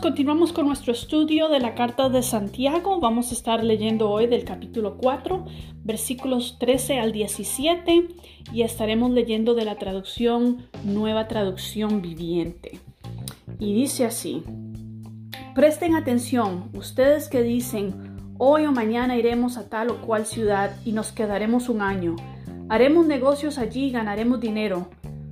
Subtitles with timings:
[0.00, 3.00] continuamos con nuestro estudio de la carta de Santiago.
[3.00, 5.44] Vamos a estar leyendo hoy del capítulo 4,
[5.84, 8.08] versículos 13 al 17
[8.52, 12.80] y estaremos leyendo de la traducción Nueva Traducción Viviente.
[13.58, 14.42] Y dice así,
[15.54, 20.92] presten atención, ustedes que dicen, hoy o mañana iremos a tal o cual ciudad y
[20.92, 22.16] nos quedaremos un año,
[22.68, 24.88] haremos negocios allí y ganaremos dinero.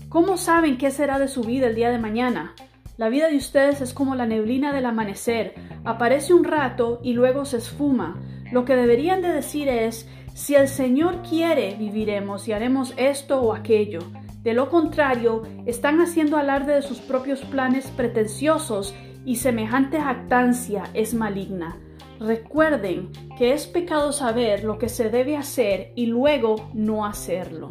[0.08, 2.54] ¿Cómo saben qué será de su vida el día de mañana?
[2.98, 7.44] La vida de ustedes es como la neblina del amanecer, aparece un rato y luego
[7.46, 8.20] se esfuma.
[8.52, 13.54] Lo que deberían de decir es, si el Señor quiere, viviremos y haremos esto o
[13.54, 14.00] aquello.
[14.42, 21.14] De lo contrario, están haciendo alarde de sus propios planes pretenciosos y semejante jactancia es
[21.14, 21.78] maligna.
[22.20, 27.68] Recuerden que es pecado saber lo que se debe hacer y luego no hacerlo.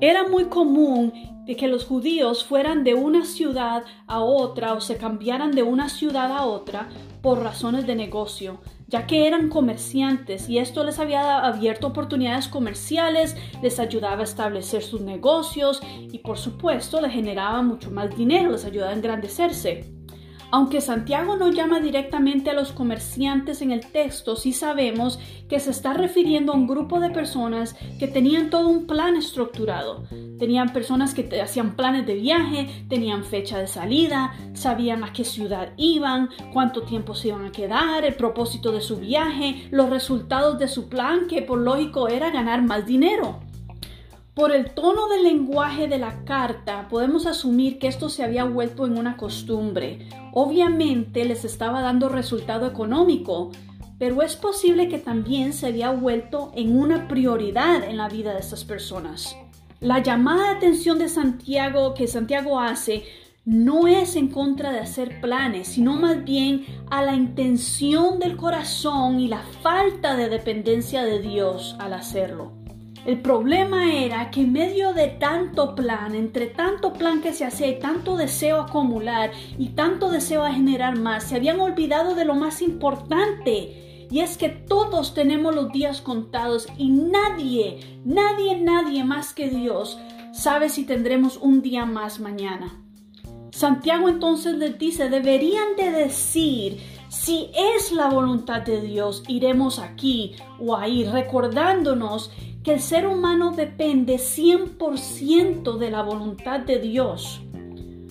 [0.00, 1.12] Era muy común
[1.48, 5.88] de que los judíos fueran de una ciudad a otra o se cambiaran de una
[5.88, 6.90] ciudad a otra
[7.22, 13.34] por razones de negocio, ya que eran comerciantes y esto les había abierto oportunidades comerciales,
[13.62, 15.80] les ayudaba a establecer sus negocios
[16.12, 19.97] y por supuesto les generaba mucho más dinero, les ayudaba a engrandecerse.
[20.50, 25.70] Aunque Santiago no llama directamente a los comerciantes en el texto, sí sabemos que se
[25.70, 30.04] está refiriendo a un grupo de personas que tenían todo un plan estructurado.
[30.38, 35.74] Tenían personas que hacían planes de viaje, tenían fecha de salida, sabían a qué ciudad
[35.76, 40.68] iban, cuánto tiempo se iban a quedar, el propósito de su viaje, los resultados de
[40.68, 43.40] su plan, que por lógico era ganar más dinero.
[44.38, 48.86] Por el tono del lenguaje de la carta, podemos asumir que esto se había vuelto
[48.86, 50.08] en una costumbre.
[50.32, 53.50] Obviamente les estaba dando resultado económico,
[53.98, 58.38] pero es posible que también se había vuelto en una prioridad en la vida de
[58.38, 59.34] estas personas.
[59.80, 63.02] La llamada de atención de Santiago que Santiago hace
[63.44, 69.18] no es en contra de hacer planes, sino más bien a la intención del corazón
[69.18, 72.57] y la falta de dependencia de Dios al hacerlo.
[73.06, 77.68] El problema era que en medio de tanto plan, entre tanto plan que se hacía
[77.68, 82.34] y tanto deseo acumular y tanto deseo a generar más, se habían olvidado de lo
[82.34, 84.06] más importante.
[84.10, 89.98] Y es que todos tenemos los días contados y nadie, nadie, nadie más que Dios
[90.32, 92.82] sabe si tendremos un día más mañana.
[93.50, 96.78] Santiago entonces les dice, deberían de decir,
[97.08, 102.30] si es la voluntad de Dios, iremos aquí o ahí, recordándonos
[102.68, 107.40] que el ser humano depende 100% de la voluntad de Dios.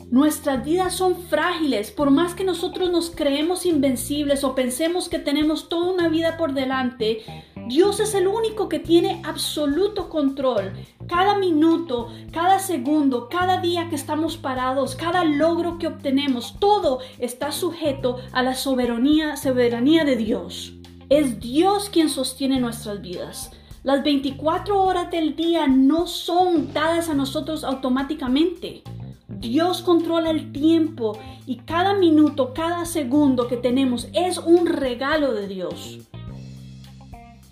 [0.09, 5.69] Nuestras vidas son frágiles, por más que nosotros nos creemos invencibles o pensemos que tenemos
[5.69, 7.21] toda una vida por delante,
[7.67, 10.73] Dios es el único que tiene absoluto control.
[11.07, 17.51] Cada minuto, cada segundo, cada día que estamos parados, cada logro que obtenemos, todo está
[17.51, 20.73] sujeto a la soberanía, soberanía de Dios.
[21.09, 23.51] Es Dios quien sostiene nuestras vidas.
[23.83, 28.83] Las 24 horas del día no son dadas a nosotros automáticamente.
[29.27, 35.47] Dios controla el tiempo y cada minuto, cada segundo que tenemos es un regalo de
[35.47, 35.99] Dios.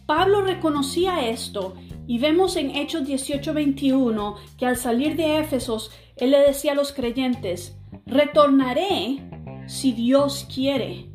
[0.06, 1.76] Pablo reconocía esto
[2.08, 6.92] y vemos en Hechos 18:21 que al salir de Éfesos, él le decía a los
[6.92, 9.20] creyentes, retornaré
[9.68, 11.15] si Dios quiere.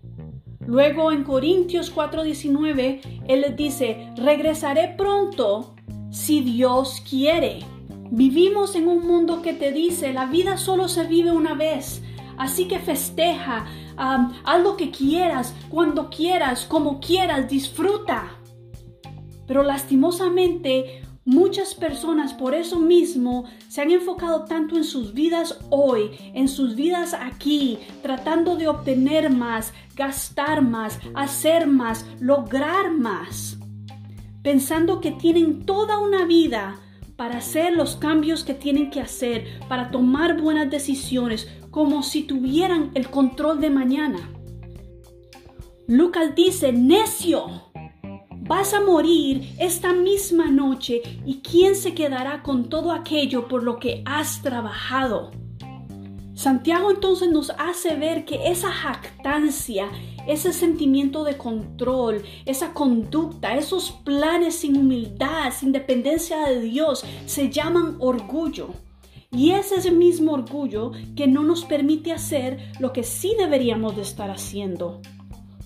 [0.70, 5.74] Luego en Corintios 4:19, él les dice, regresaré pronto
[6.12, 7.64] si Dios quiere.
[8.12, 12.04] Vivimos en un mundo que te dice, la vida solo se vive una vez,
[12.38, 13.66] así que festeja,
[13.96, 18.36] haz lo que quieras, cuando quieras, como quieras, disfruta.
[19.48, 21.02] Pero lastimosamente
[21.32, 26.74] Muchas personas por eso mismo se han enfocado tanto en sus vidas hoy, en sus
[26.74, 33.58] vidas aquí, tratando de obtener más, gastar más, hacer más, lograr más,
[34.42, 36.80] pensando que tienen toda una vida
[37.14, 42.90] para hacer los cambios que tienen que hacer, para tomar buenas decisiones, como si tuvieran
[42.94, 44.18] el control de mañana.
[45.86, 47.69] Lucas dice, necio,
[48.50, 53.78] Vas a morir esta misma noche y ¿quién se quedará con todo aquello por lo
[53.78, 55.30] que has trabajado?
[56.34, 59.88] Santiago entonces nos hace ver que esa jactancia,
[60.26, 67.50] ese sentimiento de control, esa conducta, esos planes sin humildad, sin dependencia de Dios, se
[67.50, 68.70] llaman orgullo.
[69.30, 74.02] Y es ese mismo orgullo que no nos permite hacer lo que sí deberíamos de
[74.02, 75.00] estar haciendo.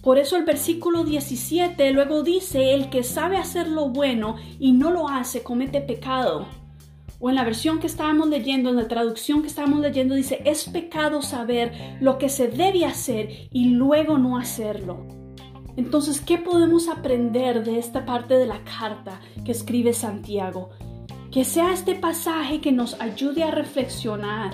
[0.05, 4.91] Por eso el versículo 17 luego dice, el que sabe hacer lo bueno y no
[4.91, 6.47] lo hace comete pecado.
[7.21, 10.69] o en la versión que estábamos leyendo, en la traducción que estábamos leyendo, dice, es
[10.69, 15.07] pecado saber lo que se debe hacer y luego no hacerlo.
[15.79, 20.69] Entonces, ¿qué podemos aprender de esta parte de la carta que escribe Santiago?
[21.31, 24.53] Que sea este pasaje que nos ayude a reflexionar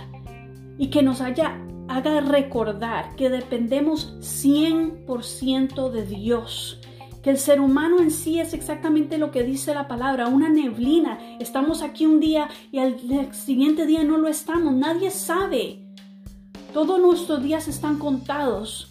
[0.78, 1.58] y que nos haya,
[1.90, 6.80] haga recordar que dependemos 100% de Dios
[7.22, 11.18] que el ser humano en sí es exactamente lo que dice la palabra, una neblina.
[11.38, 12.98] Estamos aquí un día y al
[13.34, 14.72] siguiente día no lo estamos.
[14.72, 15.84] Nadie sabe.
[16.72, 18.89] Todos nuestros días están contados.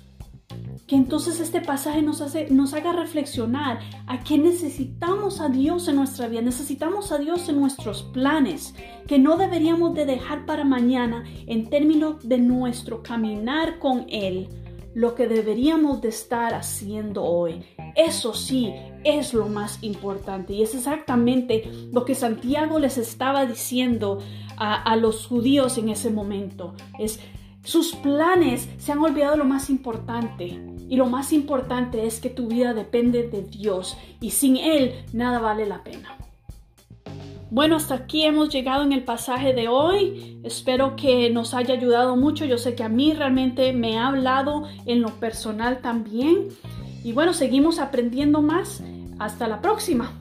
[0.89, 5.97] Que entonces este pasaje nos, hace, nos haga reflexionar a que necesitamos a Dios en
[5.97, 8.73] nuestra vida, necesitamos a Dios en nuestros planes,
[9.07, 14.49] que no deberíamos de dejar para mañana en términos de nuestro caminar con Él
[14.93, 17.63] lo que deberíamos de estar haciendo hoy.
[17.95, 24.19] Eso sí es lo más importante y es exactamente lo que Santiago les estaba diciendo
[24.57, 26.73] a, los judíos en ese momento.
[26.97, 27.19] Es
[27.63, 30.59] sus planes se han olvidado lo más importante
[30.89, 35.39] y lo más importante es que tu vida depende de Dios y sin Él nada
[35.39, 36.15] vale la pena.
[37.51, 40.39] Bueno, hasta aquí hemos llegado en el pasaje de hoy.
[40.43, 42.45] Espero que nos haya ayudado mucho.
[42.45, 46.49] Yo sé que a mí realmente me ha hablado en lo personal también.
[47.03, 48.83] Y bueno, seguimos aprendiendo más.
[49.17, 50.13] Hasta la próxima.